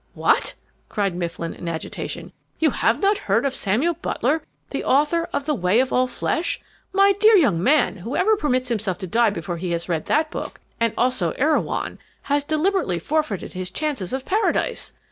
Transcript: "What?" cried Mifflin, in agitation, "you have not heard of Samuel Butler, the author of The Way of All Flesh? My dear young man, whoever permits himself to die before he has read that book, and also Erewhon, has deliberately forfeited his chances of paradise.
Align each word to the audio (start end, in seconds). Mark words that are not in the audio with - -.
"What?" 0.15 0.55
cried 0.89 1.13
Mifflin, 1.15 1.53
in 1.53 1.67
agitation, 1.67 2.31
"you 2.57 2.71
have 2.71 3.03
not 3.03 3.19
heard 3.19 3.45
of 3.45 3.53
Samuel 3.53 3.93
Butler, 3.93 4.41
the 4.71 4.83
author 4.83 5.29
of 5.31 5.45
The 5.45 5.53
Way 5.53 5.79
of 5.79 5.93
All 5.93 6.07
Flesh? 6.07 6.59
My 6.91 7.13
dear 7.19 7.35
young 7.37 7.61
man, 7.61 7.97
whoever 7.97 8.35
permits 8.35 8.69
himself 8.69 8.97
to 8.97 9.05
die 9.05 9.29
before 9.29 9.57
he 9.57 9.69
has 9.73 9.87
read 9.89 10.05
that 10.05 10.31
book, 10.31 10.59
and 10.79 10.95
also 10.97 11.33
Erewhon, 11.33 11.99
has 12.23 12.43
deliberately 12.43 12.97
forfeited 12.97 13.53
his 13.53 13.69
chances 13.69 14.11
of 14.11 14.25
paradise. 14.25 14.91